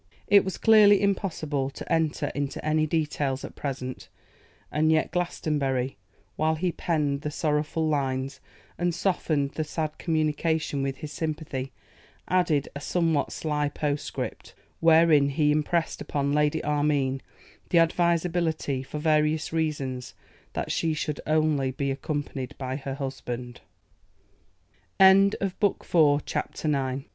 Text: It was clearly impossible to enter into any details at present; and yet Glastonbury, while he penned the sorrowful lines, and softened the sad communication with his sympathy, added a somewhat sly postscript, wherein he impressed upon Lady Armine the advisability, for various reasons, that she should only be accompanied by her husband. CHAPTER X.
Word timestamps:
It 0.25 0.43
was 0.43 0.57
clearly 0.57 0.99
impossible 0.99 1.69
to 1.69 1.93
enter 1.93 2.31
into 2.33 2.65
any 2.65 2.87
details 2.87 3.45
at 3.45 3.53
present; 3.53 4.07
and 4.71 4.91
yet 4.91 5.11
Glastonbury, 5.11 5.95
while 6.37 6.55
he 6.55 6.71
penned 6.71 7.21
the 7.21 7.29
sorrowful 7.29 7.87
lines, 7.87 8.39
and 8.79 8.95
softened 8.95 9.51
the 9.51 9.63
sad 9.63 9.99
communication 9.99 10.81
with 10.81 10.97
his 10.97 11.11
sympathy, 11.11 11.71
added 12.27 12.67
a 12.75 12.81
somewhat 12.81 13.31
sly 13.31 13.69
postscript, 13.69 14.55
wherein 14.79 15.29
he 15.29 15.51
impressed 15.51 16.01
upon 16.01 16.33
Lady 16.33 16.63
Armine 16.63 17.21
the 17.69 17.77
advisability, 17.77 18.81
for 18.81 18.97
various 18.97 19.53
reasons, 19.53 20.15
that 20.53 20.71
she 20.71 20.95
should 20.95 21.21
only 21.27 21.69
be 21.69 21.91
accompanied 21.91 22.55
by 22.57 22.75
her 22.75 22.95
husband. 22.95 23.61
CHAPTER 24.99 26.27
X. 26.43 27.03